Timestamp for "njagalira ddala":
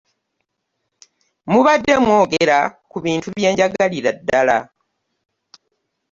3.53-4.57